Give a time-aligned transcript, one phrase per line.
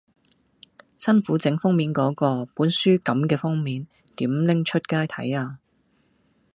[0.97, 3.85] 辛苦整封面嗰個，本書感嘅封面，
[4.15, 5.59] 點拎出街睇呀